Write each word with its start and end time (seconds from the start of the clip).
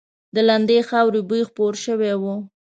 د 0.35 0.37
لندې 0.49 0.79
خاورې 0.87 1.21
بوی 1.29 1.41
خپور 1.49 1.73
شوی 1.85 2.13
و. 2.21 2.23